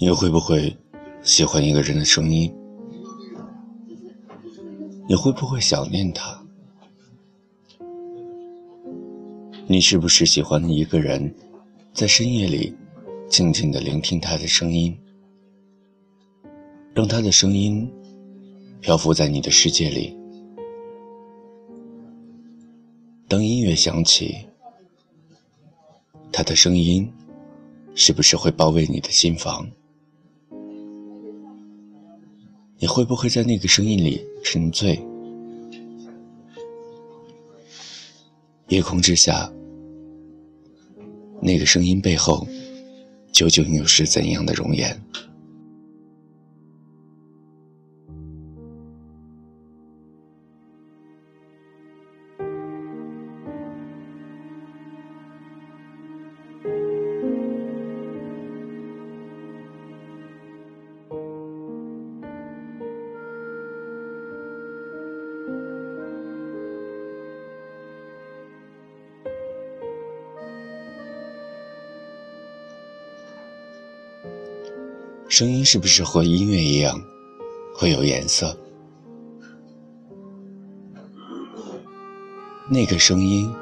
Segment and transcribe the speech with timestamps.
[0.00, 0.76] 你会不会
[1.22, 2.54] 喜欢一个人的声音？
[5.08, 6.40] 你会不会想念他？
[9.66, 11.34] 你是不是喜欢一个人，
[11.92, 12.72] 在深夜里
[13.28, 14.96] 静静的聆听他的声音，
[16.94, 17.90] 让他的声音
[18.80, 20.16] 漂浮在你的世界里？
[23.26, 24.46] 当音乐响起，
[26.30, 27.12] 他的声音
[27.96, 29.68] 是不是会包围你的心房？
[32.80, 35.04] 你会不会在那个声音里沉醉？
[38.68, 39.52] 夜空之下，
[41.42, 42.46] 那个声音背后，
[43.32, 45.02] 究竟又是怎样的容颜？
[75.28, 77.00] 声音是不是和音乐一样，
[77.74, 78.56] 会有颜色？
[82.70, 83.52] 那个声音，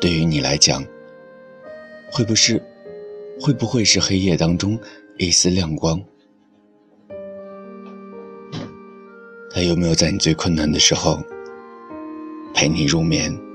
[0.00, 0.84] 对于你来讲，
[2.10, 2.62] 会不是，
[3.40, 4.78] 会不会是黑夜当中
[5.18, 6.02] 一丝亮光？
[9.50, 11.18] 他有没有在你最困难的时候
[12.54, 13.45] 陪你入眠？